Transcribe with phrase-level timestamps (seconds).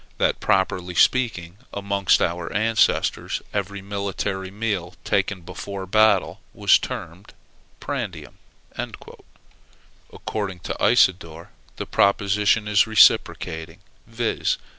[0.17, 7.35] "that, properly speaking, amongst our ancestors every military meal taken before battle was termed
[7.79, 8.39] prandium."
[10.11, 14.57] According to Isidore, the proposition is reciprocating, viz.